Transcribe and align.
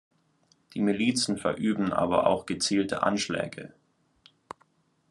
Die 0.73 0.79
Milizen 0.81 1.37
verüben 1.37 1.93
aber 1.93 2.25
auch 2.25 2.47
gezielte 2.47 3.03
Anschläge. 3.03 3.71